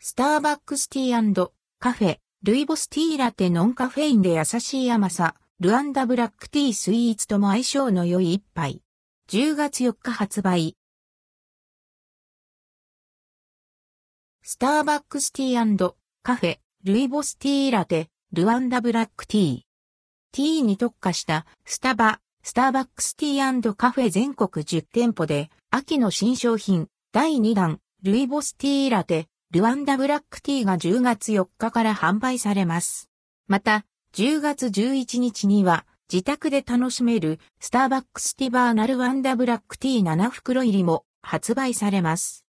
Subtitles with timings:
[0.00, 8.80] スターバックスティーカフェ、ルイボスティーラテノンカフェインで優しい甘さ、ルワンダブラックティースイーツとも相性の良い一杯。
[9.28, 10.76] 10月4日発売。
[14.44, 19.60] スターバックスティーカフェ、ルイボスティーラテ、ルワンダブラックティー。
[20.30, 33.08] ティーに特化したスタバ、スターバックスティーカフェ全国10店舗で秋の新商品第2弾ルイボスティーラテ、ルワンダブラックティーが10月4日から販売されます。
[33.46, 42.44] また、10月11日には、自宅で楽しめるスターバックスティバーナルワンダブラックティー7袋入りも発売されます。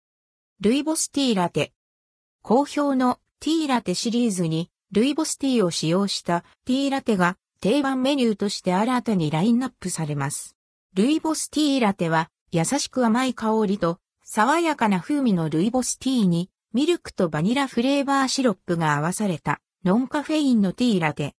[0.61, 1.75] ルイボスティーラテ。
[2.41, 10.57] 好評のティーラテシリーズにルイボスティーを使用したティーラテが定番メニューとして新たにラインナップされます。
[10.95, 21.35] ルイボスティーラテは優しく甘い香りと爽やかな風味のルイボスティーにミルクとバニラフレーバーシロップが合わされたノンカフェインのティーラテ。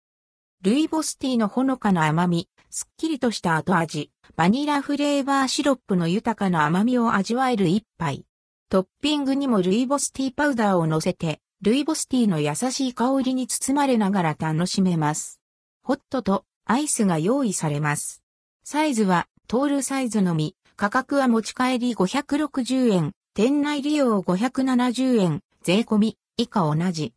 [0.63, 8.25] ルイボスティーのほのかな甘み、すっきりとした後味、バニラフレーバーシロップの豊かな甘みを味わえる一杯。
[8.69, 15.41] トッピングにもルイボスティーパウダーを乗せて、ルイボスティーの優しい香りに包まれながら楽しめます。
[15.83, 18.23] ホットとアイスが用意されます。
[18.65, 27.13] サイズはトールサイズのみ、価格は持ち帰り560円、店内利用570円、税込み、以下同じ。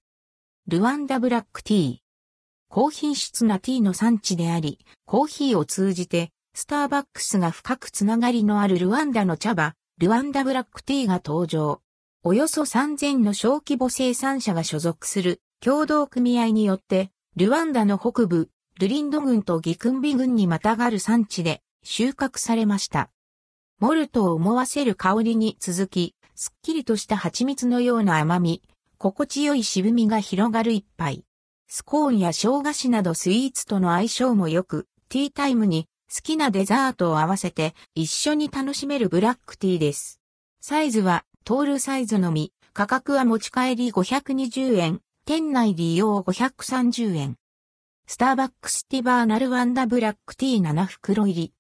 [0.67, 1.97] ルワンダブラックティー。
[2.67, 11.79] 高品質なティーの産地であり、コーヒーを通じて、スターバックスが深くつながりのあるルワンダの茶葉、ルワンダブラックティーが登場。
[12.25, 23.09] およそ3000の小規模生産者が所属する共同組合によって、ルワンダの北部、ルリンド郡とギクンビ郡にまたがる産地で収穫されました。
[23.79, 28.61] モルトを思わせる香りに続き、すっきりとした蜂蜜のような甘み、
[28.97, 31.23] 心地よい渋みが広がる一杯。
[31.69, 40.19] スコーンや生菓子などスイーツとの相性も良く、ティータイムに好きなデザートを合わせて一緒に楽しめるブラックティーです。
[40.59, 47.37] サイズはトールサイズのみ、価格は持ち帰り520円、店内利用530円。
[48.07, 51.53] スターバックスティバーナルワンダブラックティー7袋入り。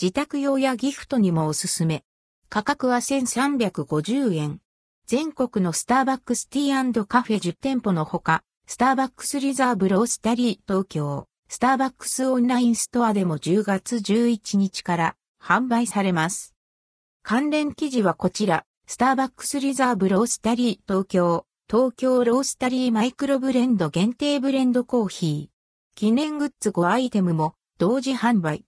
[0.00, 2.04] 自宅用やギフトにもおすすめ。
[2.48, 4.60] 価格は1350円。
[5.04, 16.54] 全国のスターバックスティーカフェ10店舗のほか、スターバックスリザーブロースタリー東京、スターバックスオンラインストアでも10月11日から販売されます。
[17.22, 25.94] 関連記事はこちら、スターバックスリザーブロースタリー東京、東京ロースタリーマイクロブレンド限定ブレンドコーヒー。
[25.94, 28.58] 記念グッズ5アイテムも同時販売。